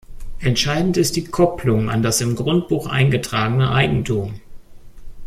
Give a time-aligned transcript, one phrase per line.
[0.39, 4.41] Entscheidend ist die Kopplung an das im Grundbuch eingetragene Eigentum.